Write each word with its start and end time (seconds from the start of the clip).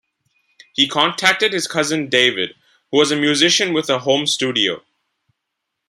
He 0.73 0.87
contacted 0.87 1.53
his 1.53 1.67
cousin 1.67 2.09
David, 2.09 2.55
who 2.89 2.97
was 2.97 3.11
a 3.11 3.15
musician 3.15 3.71
with 3.71 3.87
a 3.87 3.99
home 3.99 4.25
studio. 4.25 4.81